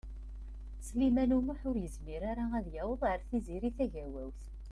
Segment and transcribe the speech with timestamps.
[0.87, 4.41] Sliman U Muḥ ur yezmir ara ad yaweḍ ar Tiziri Tagawawt.